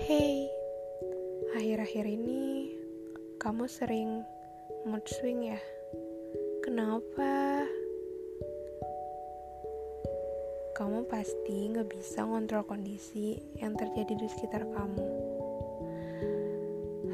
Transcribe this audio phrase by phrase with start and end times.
[0.00, 0.48] Hey,
[1.52, 2.72] akhir-akhir ini
[3.36, 4.24] kamu sering
[4.88, 5.60] mood swing ya?
[6.64, 7.68] Kenapa?
[10.72, 15.04] Kamu pasti gak bisa ngontrol kondisi yang terjadi di sekitar kamu.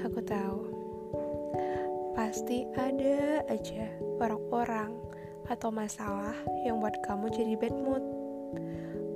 [0.06, 0.60] Aku tahu,
[2.14, 3.90] pasti ada aja
[4.22, 4.94] orang-orang
[5.50, 8.06] atau masalah yang buat kamu jadi bad mood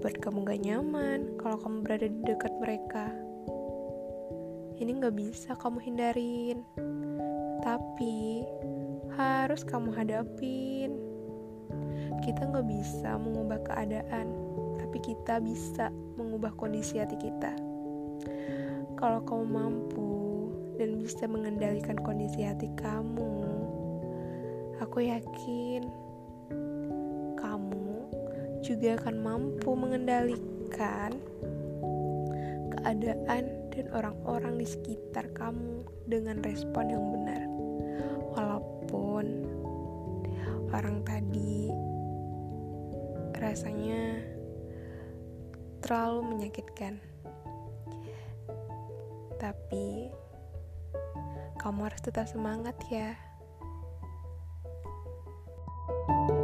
[0.01, 3.30] buat kamu gak nyaman kalau kamu berada di dekat mereka.
[4.81, 6.65] Ini gak bisa kamu hindarin,
[7.61, 8.49] tapi
[9.13, 10.97] harus kamu hadapin.
[12.25, 14.33] Kita gak bisa mengubah keadaan,
[14.81, 17.53] tapi kita bisa mengubah kondisi hati kita.
[18.97, 20.17] Kalau kamu mampu
[20.81, 23.37] dan bisa mengendalikan kondisi hati kamu,
[24.81, 25.85] aku yakin
[28.61, 31.17] juga akan mampu mengendalikan
[32.71, 37.41] keadaan dan orang-orang di sekitar kamu dengan respon yang benar.
[38.37, 39.25] Walaupun
[40.69, 41.73] orang tadi
[43.41, 44.21] rasanya
[45.81, 47.01] terlalu menyakitkan.
[49.41, 50.13] Tapi
[51.57, 53.17] kamu harus tetap semangat ya.
[55.91, 56.40] thank you